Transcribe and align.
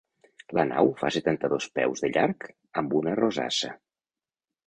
La 0.59 0.63
nau 0.69 0.87
fa 1.01 1.09
setanta-dos 1.17 1.67
peus 1.79 2.01
de 2.05 2.09
llarg, 2.15 2.47
amb 2.83 2.97
una 3.01 3.13
rosassa. 3.21 3.71